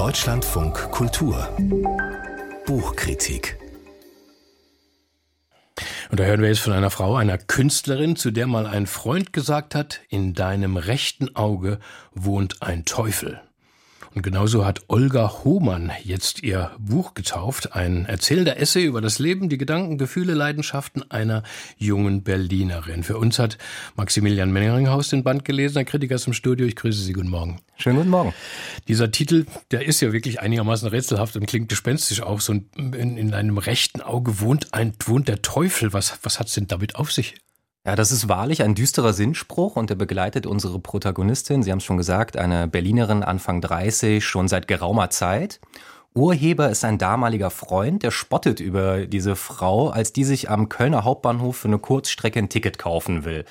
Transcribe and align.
Deutschlandfunk 0.00 0.90
Kultur 0.92 1.46
Buchkritik 2.64 3.58
und 6.10 6.18
da 6.18 6.24
hören 6.24 6.40
wir 6.40 6.48
jetzt 6.48 6.60
von 6.60 6.72
einer 6.72 6.88
Frau, 6.88 7.16
einer 7.16 7.36
Künstlerin, 7.36 8.16
zu 8.16 8.30
der 8.30 8.46
mal 8.46 8.66
ein 8.66 8.86
Freund 8.86 9.34
gesagt 9.34 9.74
hat, 9.74 10.00
in 10.08 10.32
deinem 10.32 10.78
rechten 10.78 11.36
Auge 11.36 11.80
wohnt 12.12 12.62
ein 12.62 12.86
Teufel. 12.86 13.42
Und 14.12 14.22
genauso 14.22 14.66
hat 14.66 14.80
Olga 14.88 15.44
Hohmann 15.44 15.92
jetzt 16.02 16.42
ihr 16.42 16.72
Buch 16.78 17.14
getauft, 17.14 17.76
ein 17.76 18.06
erzählender 18.06 18.58
Essay 18.58 18.84
über 18.84 19.00
das 19.00 19.20
Leben, 19.20 19.48
die 19.48 19.56
Gedanken, 19.56 19.98
Gefühle, 19.98 20.34
Leidenschaften 20.34 21.08
einer 21.12 21.44
jungen 21.78 22.24
Berlinerin. 22.24 23.04
Für 23.04 23.18
uns 23.18 23.38
hat 23.38 23.56
Maximilian 23.94 24.50
Mengeringhaus 24.50 25.10
den 25.10 25.22
Band 25.22 25.44
gelesen, 25.44 25.78
ein 25.78 25.86
Kritiker 25.86 26.16
ist 26.16 26.26
im 26.26 26.32
Studio. 26.32 26.66
Ich 26.66 26.74
grüße 26.74 27.00
Sie, 27.00 27.12
guten 27.12 27.30
Morgen. 27.30 27.60
Schönen 27.76 27.98
guten 27.98 28.10
Morgen. 28.10 28.34
Dieser 28.88 29.12
Titel, 29.12 29.46
der 29.70 29.86
ist 29.86 30.00
ja 30.00 30.12
wirklich 30.12 30.40
einigermaßen 30.40 30.88
rätselhaft 30.88 31.36
und 31.36 31.46
klingt 31.46 31.68
gespenstisch 31.68 32.20
auch. 32.20 32.40
So 32.40 32.52
in, 32.52 33.16
in 33.16 33.32
einem 33.32 33.58
rechten 33.58 34.00
Auge 34.00 34.40
wohnt 34.40 34.74
ein, 34.74 34.92
wohnt 35.04 35.28
der 35.28 35.40
Teufel. 35.40 35.92
Was, 35.92 36.18
was 36.22 36.40
hat's 36.40 36.54
denn 36.54 36.66
damit 36.66 36.96
auf 36.96 37.12
sich? 37.12 37.36
Ja, 37.86 37.96
das 37.96 38.12
ist 38.12 38.28
wahrlich 38.28 38.62
ein 38.62 38.74
düsterer 38.74 39.14
Sinnspruch 39.14 39.76
und 39.76 39.88
der 39.88 39.94
begleitet 39.94 40.46
unsere 40.46 40.78
Protagonistin, 40.78 41.62
Sie 41.62 41.70
haben 41.70 41.78
es 41.78 41.84
schon 41.84 41.96
gesagt, 41.96 42.36
eine 42.36 42.68
Berlinerin 42.68 43.22
Anfang 43.22 43.62
30, 43.62 44.22
schon 44.22 44.48
seit 44.48 44.68
geraumer 44.68 45.08
Zeit. 45.08 45.60
Urheber 46.14 46.68
ist 46.68 46.84
ein 46.84 46.98
damaliger 46.98 47.48
Freund, 47.48 48.02
der 48.02 48.10
spottet 48.10 48.60
über 48.60 49.06
diese 49.06 49.34
Frau, 49.34 49.88
als 49.88 50.12
die 50.12 50.24
sich 50.24 50.50
am 50.50 50.68
Kölner 50.68 51.04
Hauptbahnhof 51.04 51.56
für 51.56 51.68
eine 51.68 51.78
Kurzstrecke 51.78 52.38
ein 52.38 52.50
Ticket 52.50 52.78
kaufen 52.78 53.24
will 53.24 53.46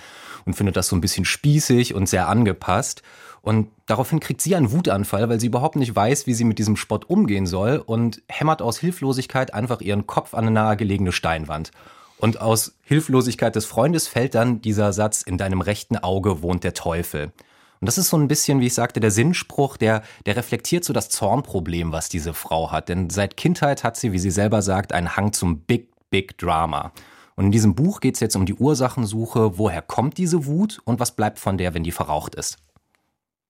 und 0.46 0.54
findet 0.54 0.76
das 0.76 0.90
so 0.90 0.96
ein 0.96 1.02
bisschen 1.02 1.26
spießig 1.26 1.96
und 1.96 2.08
sehr 2.08 2.28
angepasst. 2.28 3.02
Und 3.42 3.70
daraufhin 3.88 4.20
kriegt 4.20 4.42
sie 4.42 4.56
einen 4.56 4.72
Wutanfall, 4.72 5.28
weil 5.30 5.40
sie 5.40 5.48
überhaupt 5.48 5.78
nicht 5.78 5.96
weiß, 5.96 6.28
wie 6.28 6.36
sie 6.36 6.44
mit 6.44 6.60
diesem 6.60 6.76
Spott 6.76 7.10
umgehen 7.10 7.48
soll 7.48 7.82
und 7.84 8.22
hämmert 8.28 8.62
aus 8.62 8.78
Hilflosigkeit 8.78 9.56
einfach 9.56 9.82
ihren 9.82 10.06
Kopf 10.06 10.36
an 10.36 10.42
eine 10.42 10.52
nahegelegene 10.52 11.14
Steinwand. 11.14 11.72
Und 12.20 12.42
aus 12.42 12.74
Hilflosigkeit 12.82 13.56
des 13.56 13.66
Freundes 13.66 14.08
fällt 14.08 14.36
dann 14.36 14.62
dieser 14.62 14.92
Satz, 14.94 15.22
in 15.22 15.38
deinem 15.38 15.62
rechten 15.62 15.98
Auge 15.98 16.42
wohnt 16.42 16.64
der 16.64 16.74
Teufel. 16.74 17.32
Und 17.80 17.86
das 17.86 17.98
ist 17.98 18.10
so 18.10 18.18
ein 18.18 18.28
bisschen, 18.28 18.60
wie 18.60 18.68
ich 18.68 18.74
sagte, 18.74 19.00
der 19.00 19.12
Sinnspruch, 19.12 19.78
der, 19.78 20.04
der 20.26 20.36
reflektiert 20.36 20.84
so 20.84 20.92
das 20.92 21.08
Zornproblem, 21.10 21.94
was 21.94 22.10
diese 22.10 22.34
Frau 22.34 22.72
hat. 22.72 22.90
Denn 22.90 23.10
seit 23.10 23.38
Kindheit 23.38 23.86
hat 23.86 23.96
sie, 23.96 24.12
wie 24.12 24.20
sie 24.20 24.32
selber 24.32 24.62
sagt, 24.62 24.92
einen 24.92 25.16
Hang 25.16 25.32
zum 25.32 25.62
Big, 25.62 25.90
Big 26.10 26.38
Drama. 26.38 26.92
Und 27.38 27.46
in 27.46 27.52
diesem 27.54 27.74
Buch 27.74 28.02
geht 28.02 28.16
es 28.16 28.20
jetzt 28.20 28.36
um 28.36 28.46
die 28.46 28.54
Ursachensuche, 28.54 29.58
woher 29.58 29.82
kommt 29.82 30.18
diese 30.18 30.46
Wut 30.46 30.82
und 30.84 31.00
was 31.00 31.16
bleibt 31.16 31.40
von 31.40 31.58
der, 31.58 31.74
wenn 31.74 31.86
die 31.86 31.94
verraucht 31.94 32.36
ist. 32.36 32.58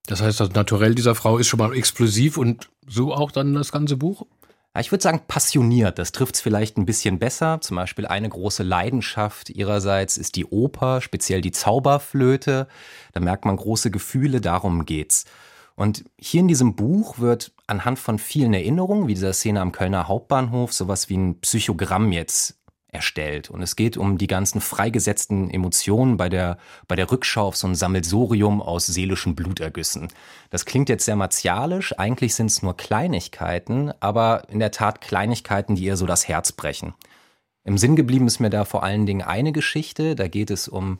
Das 0.06 0.22
heißt, 0.22 0.40
das 0.40 0.52
Naturell 0.52 0.94
dieser 0.94 1.16
Frau 1.16 1.40
ist 1.40 1.48
schon 1.48 1.58
mal 1.58 1.76
explosiv 1.76 2.38
und 2.38 2.70
so 2.88 3.14
auch 3.16 3.32
dann 3.32 3.56
das 3.56 3.72
ganze 3.72 3.98
Buch? 3.98 4.28
Ich 4.80 4.92
würde 4.92 5.02
sagen, 5.02 5.22
passioniert, 5.28 6.00
das 6.00 6.12
trifft 6.12 6.36
es 6.36 6.42
vielleicht 6.42 6.78
ein 6.78 6.86
bisschen 6.86 7.20
besser. 7.20 7.60
Zum 7.62 7.76
Beispiel 7.76 8.06
eine 8.06 8.30
große 8.30 8.64
Leidenschaft 8.64 9.50
ihrerseits 9.50 10.18
ist 10.18 10.36
die 10.36 10.46
Oper, 10.46 11.02
speziell 11.02 11.42
die 11.42 11.52
Zauberflöte. 11.52 12.68
Da 13.14 13.20
merkt 13.20 13.46
man 13.46 13.58
große 13.58 13.92
Gefühle, 13.92 14.42
darum 14.42 14.86
geht's. 14.86 15.26
Und 15.76 16.04
hier 16.20 16.42
in 16.42 16.48
diesem 16.48 16.76
Buch 16.76 17.20
wird 17.20 17.54
anhand 17.66 18.00
von 18.00 18.20
vielen 18.20 18.54
Erinnerungen, 18.54 19.08
wie 19.08 19.14
dieser 19.14 19.34
Szene 19.34 19.62
am 19.62 19.72
Kölner 19.72 20.08
Hauptbahnhof, 20.08 20.74
sowas 20.74 21.10
wie 21.10 21.18
ein 21.18 21.40
Psychogramm 21.40 22.12
jetzt 22.12 22.59
erstellt. 22.92 23.50
Und 23.50 23.62
es 23.62 23.76
geht 23.76 23.98
um 23.98 24.18
die 24.18 24.28
ganzen 24.28 24.62
freigesetzten 24.62 25.50
Emotionen 25.50 26.18
bei 26.18 26.30
der, 26.30 26.58
bei 26.88 26.96
der 26.96 27.12
Rückschau 27.12 27.48
auf 27.48 27.56
so 27.56 27.68
ein 27.68 27.76
Sammelsurium 27.76 28.62
aus 28.62 28.88
seelischen 28.88 29.36
Blutergüssen. 29.36 30.08
Das 30.50 30.66
klingt 30.66 30.90
jetzt 30.90 31.06
sehr 31.06 31.16
martialisch, 31.16 31.98
eigentlich 31.98 32.36
sind 32.36 32.48
es 32.48 32.64
nur 32.64 32.76
Kleinigkeiten, 32.76 33.92
aber 34.00 34.44
in 34.50 34.60
der 34.60 34.72
Tat 34.72 35.02
Kleinigkeiten, 35.02 35.76
die 35.76 35.84
ihr 35.84 35.98
so 35.98 36.06
das 36.06 36.28
Herz 36.28 36.52
brechen. 36.52 36.94
Im 37.64 37.78
Sinn 37.78 37.96
geblieben 37.96 38.28
ist 38.28 38.40
mir 38.40 38.50
da 38.50 38.66
vor 38.66 38.84
allen 38.84 39.06
Dingen 39.06 39.22
eine 39.22 39.52
Geschichte, 39.52 40.16
da 40.16 40.28
geht 40.28 40.50
es 40.50 40.68
um 40.68 41.00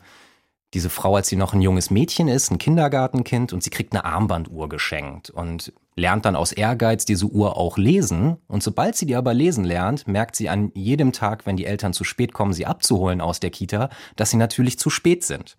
diese 0.74 0.90
Frau, 0.90 1.16
als 1.16 1.28
sie 1.28 1.36
noch 1.36 1.52
ein 1.52 1.62
junges 1.62 1.90
Mädchen 1.90 2.28
ist, 2.28 2.50
ein 2.50 2.58
Kindergartenkind, 2.58 3.52
und 3.52 3.62
sie 3.62 3.70
kriegt 3.70 3.92
eine 3.92 4.04
Armbanduhr 4.04 4.68
geschenkt 4.68 5.30
und 5.30 5.72
lernt 5.96 6.24
dann 6.24 6.36
aus 6.36 6.52
Ehrgeiz 6.52 7.04
diese 7.04 7.26
Uhr 7.26 7.56
auch 7.56 7.76
lesen. 7.76 8.36
Und 8.46 8.62
sobald 8.62 8.94
sie 8.96 9.06
die 9.06 9.16
aber 9.16 9.34
lesen 9.34 9.64
lernt, 9.64 10.06
merkt 10.06 10.36
sie 10.36 10.48
an 10.48 10.70
jedem 10.74 11.12
Tag, 11.12 11.44
wenn 11.44 11.56
die 11.56 11.66
Eltern 11.66 11.92
zu 11.92 12.04
spät 12.04 12.32
kommen, 12.32 12.52
sie 12.52 12.66
abzuholen 12.66 13.20
aus 13.20 13.40
der 13.40 13.50
Kita, 13.50 13.90
dass 14.16 14.30
sie 14.30 14.36
natürlich 14.36 14.78
zu 14.78 14.90
spät 14.90 15.24
sind. 15.24 15.56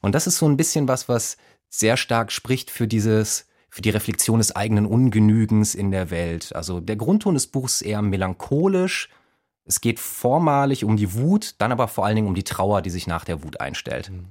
Und 0.00 0.14
das 0.14 0.26
ist 0.26 0.38
so 0.38 0.48
ein 0.48 0.56
bisschen 0.56 0.88
was, 0.88 1.08
was 1.08 1.36
sehr 1.68 1.96
stark 1.96 2.32
spricht 2.32 2.70
für 2.70 2.88
dieses, 2.88 3.46
für 3.68 3.82
die 3.82 3.90
Reflexion 3.90 4.38
des 4.38 4.56
eigenen 4.56 4.86
Ungenügens 4.86 5.74
in 5.74 5.90
der 5.90 6.10
Welt. 6.10 6.54
Also 6.54 6.80
der 6.80 6.96
Grundton 6.96 7.34
des 7.34 7.46
Buchs 7.46 7.82
eher 7.82 8.02
melancholisch, 8.02 9.08
es 9.64 9.80
geht 9.80 10.00
vormalig 10.00 10.84
um 10.84 10.96
die 10.96 11.14
Wut, 11.14 11.54
dann 11.58 11.72
aber 11.72 11.88
vor 11.88 12.04
allen 12.04 12.16
Dingen 12.16 12.28
um 12.28 12.34
die 12.34 12.44
Trauer, 12.44 12.82
die 12.82 12.90
sich 12.90 13.06
nach 13.06 13.24
der 13.24 13.42
Wut 13.42 13.60
einstellt. 13.60 14.10
Mhm. 14.10 14.26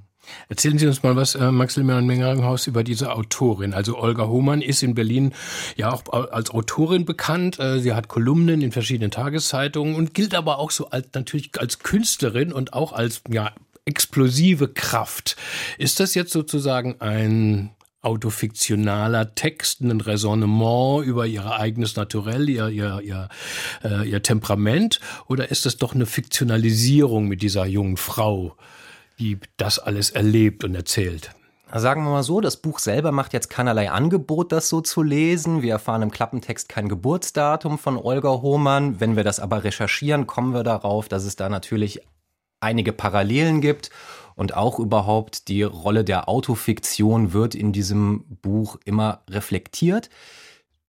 Erzählen 0.48 0.78
Sie 0.78 0.86
uns 0.86 1.02
mal 1.02 1.16
was, 1.16 1.34
äh, 1.34 1.50
Maximilian 1.50 2.06
Mengeringhaus, 2.06 2.66
über 2.66 2.84
diese 2.84 3.12
Autorin. 3.12 3.74
Also 3.74 3.98
Olga 3.98 4.28
Hohmann 4.28 4.62
ist 4.62 4.82
in 4.82 4.94
Berlin 4.94 5.34
ja 5.76 5.92
auch 5.92 6.04
als 6.12 6.50
Autorin 6.50 7.04
bekannt. 7.04 7.58
Äh, 7.58 7.80
sie 7.80 7.92
hat 7.92 8.08
Kolumnen 8.08 8.62
in 8.62 8.70
verschiedenen 8.70 9.10
Tageszeitungen 9.10 9.96
und 9.96 10.14
gilt 10.14 10.34
aber 10.34 10.58
auch 10.58 10.70
so 10.70 10.90
als, 10.90 11.08
natürlich 11.14 11.50
als 11.58 11.80
Künstlerin 11.80 12.52
und 12.52 12.72
auch 12.72 12.92
als 12.92 13.22
ja, 13.28 13.52
explosive 13.84 14.68
Kraft. 14.68 15.36
Ist 15.78 15.98
das 15.98 16.14
jetzt 16.14 16.32
sozusagen 16.32 17.00
ein 17.00 17.70
autofiktionaler 18.02 19.34
Text, 19.34 19.80
ein 19.80 20.00
Raisonnement 20.00 21.04
über 21.04 21.26
ihr 21.26 21.46
eigenes 21.52 21.96
Naturell, 21.96 22.48
ihr, 22.48 22.68
ihr, 22.68 23.00
ihr, 23.00 23.28
äh, 23.84 24.08
ihr 24.08 24.22
Temperament? 24.22 25.00
Oder 25.28 25.50
ist 25.50 25.66
das 25.66 25.76
doch 25.76 25.94
eine 25.94 26.06
Fiktionalisierung 26.06 27.28
mit 27.28 27.42
dieser 27.42 27.64
jungen 27.64 27.96
Frau, 27.96 28.56
die 29.18 29.38
das 29.56 29.78
alles 29.78 30.10
erlebt 30.10 30.64
und 30.64 30.74
erzählt? 30.74 31.30
Sagen 31.74 32.04
wir 32.04 32.10
mal 32.10 32.22
so, 32.22 32.42
das 32.42 32.58
Buch 32.58 32.80
selber 32.80 33.12
macht 33.12 33.32
jetzt 33.32 33.48
keinerlei 33.48 33.90
Angebot, 33.90 34.52
das 34.52 34.68
so 34.68 34.82
zu 34.82 35.02
lesen. 35.02 35.62
Wir 35.62 35.72
erfahren 35.72 36.02
im 36.02 36.10
Klappentext 36.10 36.68
kein 36.68 36.86
Geburtsdatum 36.86 37.78
von 37.78 37.96
Olga 37.96 38.28
Hohmann. 38.42 39.00
Wenn 39.00 39.16
wir 39.16 39.24
das 39.24 39.40
aber 39.40 39.64
recherchieren, 39.64 40.26
kommen 40.26 40.52
wir 40.52 40.64
darauf, 40.64 41.08
dass 41.08 41.24
es 41.24 41.34
da 41.34 41.48
natürlich 41.48 42.02
einige 42.62 42.92
Parallelen 42.92 43.60
gibt 43.60 43.90
und 44.34 44.54
auch 44.54 44.78
überhaupt 44.78 45.48
die 45.48 45.62
Rolle 45.62 46.04
der 46.04 46.28
Autofiktion 46.28 47.32
wird 47.32 47.54
in 47.54 47.72
diesem 47.72 48.24
Buch 48.42 48.76
immer 48.84 49.22
reflektiert. 49.28 50.10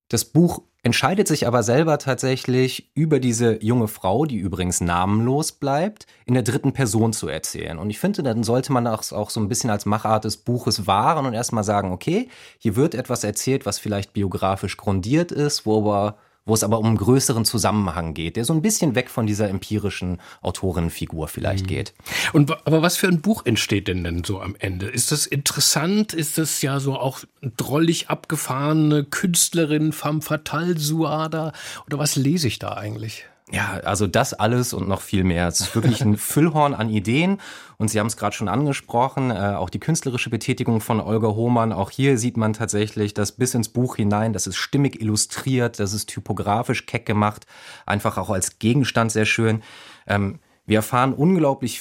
Das 0.10 0.26
Buch 0.26 0.62
entscheidet 0.84 1.30
sich 1.30 1.48
aber 1.48 1.64
selber 1.64 1.98
tatsächlich 1.98 2.92
über 2.94 3.20
diese 3.20 3.64
junge 3.64 3.88
Frau, 3.88 4.26
die 4.26 4.36
übrigens 4.36 4.82
namenlos 4.82 5.54
bleibt, 5.54 6.06
in 6.26 6.34
der 6.34 6.44
dritten 6.44 6.74
Person 6.74 7.14
zu 7.14 7.30
erzählen. 7.30 7.80
Und 7.80 7.90
ich 7.90 8.00
finde, 8.00 8.22
dann 8.22 8.44
sollte 8.44 8.74
man 8.74 8.86
das 8.86 9.14
auch 9.14 9.30
so 9.30 9.40
ein 9.40 9.48
bisschen 9.48 9.70
als 9.70 9.86
Machart 9.86 10.26
des 10.26 10.38
Buches 10.38 10.86
wahren 10.86 11.26
und 11.26 11.34
erstmal 11.34 11.64
sagen, 11.64 11.94
okay, 11.94 12.28
hier 12.60 12.76
wird 12.76 12.96
etwas 12.96 13.24
erzählt, 13.24 13.66
was 13.66 13.80
vielleicht 13.80 14.14
biografisch 14.14 14.76
grundiert 14.76 15.32
ist, 15.32 15.66
wo 15.66 15.78
aber 15.78 16.18
wo 16.46 16.54
es 16.54 16.64
aber 16.64 16.80
um 16.80 16.88
einen 16.88 16.98
größeren 16.98 17.46
Zusammenhang 17.46 18.14
geht, 18.14 18.36
der 18.36 18.46
so 18.46 18.54
ein 18.54 18.62
bisschen 18.62 18.96
weg 18.96 19.10
von 19.10 19.26
dieser 19.26 19.50
empirischen 19.50 20.20
Autorinnenfigur 20.42 21.28
vielleicht 21.28 21.66
mhm. 21.66 21.70
geht. 21.70 21.94
Und 22.34 22.52
aber 22.66 22.82
was 22.82 22.98
für 22.98 23.08
ein 23.08 23.22
Buch 23.22 23.46
entsteht 23.46 23.88
denn 23.88 24.04
denn 24.04 24.24
so 24.24 24.42
am 24.42 24.56
Ende? 24.60 24.88
Ist 24.88 25.12
das 25.12 25.26
interessant? 25.26 26.14
Ist 26.14 26.38
das 26.38 26.62
ja 26.62 26.80
so 26.80 26.98
auch 26.98 27.20
drollig 27.58 28.10
abgefahrene 28.10 29.04
Künstlerin 29.04 29.94
femme 29.94 30.22
fatale 30.22 30.78
Suada? 30.78 31.54
Oder 31.86 31.98
was 32.00 32.16
lese 32.16 32.48
ich 32.48 32.60
da 32.60 32.74
eigentlich? 32.74 33.26
Ja, 33.54 33.80
also 33.84 34.08
das 34.08 34.34
alles 34.34 34.74
und 34.74 34.88
noch 34.88 35.02
viel 35.02 35.24
mehr. 35.24 35.48
Es 35.48 35.60
ist 35.60 35.76
wirklich 35.76 36.02
ein 36.02 36.18
Füllhorn 36.18 36.74
an 36.74 36.90
Ideen 36.90 37.40
und 37.78 37.88
Sie 37.88 38.00
haben 38.00 38.08
es 38.08 38.18
gerade 38.18 38.36
schon 38.36 38.48
angesprochen, 38.48 39.30
äh, 39.30 39.54
auch 39.56 39.70
die 39.70 39.80
künstlerische 39.80 40.32
Betätigung 40.32 40.82
von 40.82 41.00
Olga 41.00 41.28
Hohmann. 41.28 41.72
Auch 41.72 41.92
hier 41.92 42.18
sieht 42.18 42.36
man 42.36 42.54
tatsächlich 42.54 43.14
das 43.14 43.34
bis 43.34 43.54
ins 43.54 43.70
Buch 43.70 43.98
hinein. 43.98 44.34
Das 44.34 44.48
ist 44.48 44.56
stimmig 44.56 45.00
illustriert, 45.00 45.80
das 45.80 45.94
ist 45.94 46.10
typografisch 46.10 46.88
keck 46.88 47.06
gemacht, 47.06 47.46
einfach 47.86 48.18
auch 48.18 48.32
als 48.32 48.58
Gegenstand 48.58 49.12
sehr 49.12 49.26
schön. 49.26 49.62
Ähm, 50.08 50.40
wir 50.66 50.78
erfahren 50.78 51.14
unglaublich 51.14 51.80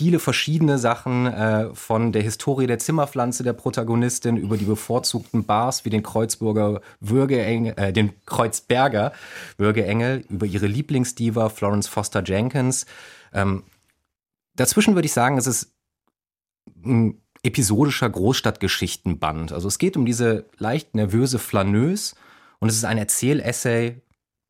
viele 0.00 0.18
verschiedene 0.18 0.78
Sachen 0.78 1.26
äh, 1.26 1.74
von 1.74 2.10
der 2.10 2.22
Historie 2.22 2.66
der 2.66 2.78
Zimmerpflanze 2.78 3.42
der 3.42 3.52
Protagonistin 3.52 4.38
über 4.38 4.56
die 4.56 4.64
bevorzugten 4.64 5.44
Bars 5.44 5.84
wie 5.84 5.90
den 5.90 6.02
Kreuzburger 6.02 6.80
Würgeengel, 7.00 7.74
äh, 7.76 7.92
den 7.92 8.14
Kreuzberger 8.24 9.12
Würgeengel, 9.58 10.24
über 10.30 10.46
ihre 10.46 10.68
Lieblingsdiva 10.68 11.50
Florence 11.50 11.86
Foster 11.86 12.22
Jenkins. 12.24 12.86
Ähm, 13.34 13.62
dazwischen 14.54 14.94
würde 14.94 15.04
ich 15.04 15.12
sagen, 15.12 15.36
es 15.36 15.46
ist 15.46 15.74
ein 16.82 17.20
episodischer 17.42 18.08
Großstadtgeschichtenband. 18.08 19.52
Also 19.52 19.68
es 19.68 19.76
geht 19.76 19.98
um 19.98 20.06
diese 20.06 20.46
leicht 20.56 20.94
nervöse 20.94 21.38
Flaneuse 21.38 22.14
und 22.58 22.70
es 22.70 22.76
ist 22.76 22.86
ein 22.86 22.96
Erzählessay 22.96 24.00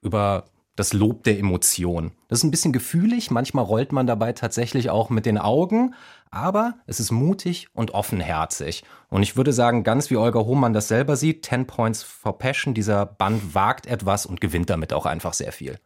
über 0.00 0.44
das 0.76 0.92
Lob 0.92 1.24
der 1.24 1.38
Emotion. 1.38 2.12
Das 2.28 2.40
ist 2.40 2.44
ein 2.44 2.50
bisschen 2.50 2.72
gefühlig, 2.72 3.30
manchmal 3.30 3.64
rollt 3.64 3.92
man 3.92 4.06
dabei 4.06 4.32
tatsächlich 4.32 4.90
auch 4.90 5.10
mit 5.10 5.26
den 5.26 5.38
Augen, 5.38 5.94
aber 6.30 6.74
es 6.86 7.00
ist 7.00 7.10
mutig 7.10 7.68
und 7.74 7.92
offenherzig. 7.92 8.84
Und 9.08 9.22
ich 9.22 9.36
würde 9.36 9.52
sagen, 9.52 9.82
ganz 9.82 10.10
wie 10.10 10.16
Olga 10.16 10.40
Hohmann 10.40 10.72
das 10.72 10.88
selber 10.88 11.16
sieht, 11.16 11.44
10 11.44 11.66
Points 11.66 12.02
for 12.02 12.38
Passion, 12.38 12.72
dieser 12.72 13.04
Band 13.04 13.54
wagt 13.54 13.86
etwas 13.86 14.26
und 14.26 14.40
gewinnt 14.40 14.70
damit 14.70 14.92
auch 14.92 15.06
einfach 15.06 15.34
sehr 15.34 15.52
viel. 15.52 15.78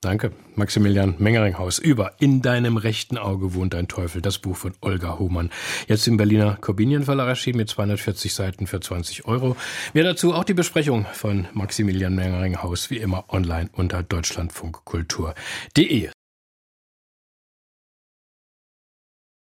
Danke, 0.00 0.30
Maximilian 0.54 1.16
Mengeringhaus. 1.18 1.80
Über 1.80 2.12
In 2.20 2.40
deinem 2.40 2.76
rechten 2.76 3.18
Auge 3.18 3.54
wohnt 3.54 3.74
ein 3.74 3.88
Teufel, 3.88 4.22
das 4.22 4.38
Buch 4.38 4.56
von 4.56 4.72
Olga 4.80 5.18
Hohmann. 5.18 5.50
Jetzt 5.88 6.06
im 6.06 6.16
Berliner 6.16 6.56
Corbinian 6.60 7.02
Verlag 7.02 7.26
erschienen 7.26 7.56
mit 7.56 7.68
240 7.68 8.32
Seiten 8.32 8.68
für 8.68 8.78
20 8.78 9.24
Euro. 9.24 9.56
Mehr 9.94 10.04
dazu 10.04 10.34
auch 10.34 10.44
die 10.44 10.54
Besprechung 10.54 11.04
von 11.12 11.48
Maximilian 11.52 12.14
Mengeringhaus, 12.14 12.90
wie 12.90 12.98
immer 12.98 13.24
online 13.28 13.70
unter 13.72 14.04
deutschlandfunkkultur.de. 14.04 16.10